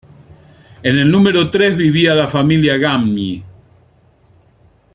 En 0.81 0.97
el 0.97 1.11
número 1.11 1.51
tres 1.51 1.77
vivía 1.77 2.15
la 2.15 2.27
familia 2.27 2.75
Gamyi. 2.77 3.43